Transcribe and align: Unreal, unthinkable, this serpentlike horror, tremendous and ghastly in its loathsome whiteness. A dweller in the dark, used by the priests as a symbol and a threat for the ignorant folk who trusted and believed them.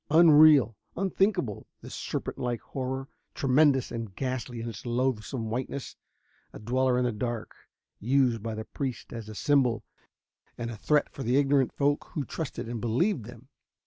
Unreal, 0.09 0.75
unthinkable, 0.97 1.67
this 1.81 1.93
serpentlike 1.93 2.59
horror, 2.61 3.07
tremendous 3.35 3.91
and 3.91 4.15
ghastly 4.15 4.59
in 4.59 4.67
its 4.67 4.83
loathsome 4.83 5.51
whiteness. 5.51 5.95
A 6.53 6.57
dweller 6.57 6.97
in 6.97 7.05
the 7.05 7.11
dark, 7.11 7.53
used 7.99 8.41
by 8.41 8.55
the 8.55 8.65
priests 8.65 9.13
as 9.13 9.29
a 9.29 9.35
symbol 9.35 9.83
and 10.57 10.71
a 10.71 10.75
threat 10.75 11.11
for 11.13 11.21
the 11.21 11.37
ignorant 11.37 11.71
folk 11.71 12.05
who 12.13 12.25
trusted 12.25 12.67
and 12.67 12.81
believed 12.81 13.25
them. 13.25 13.49